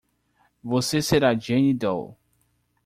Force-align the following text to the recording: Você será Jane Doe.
Você 0.63 0.99
será 0.99 1.35
Jane 1.37 1.75
Doe. 1.75 2.15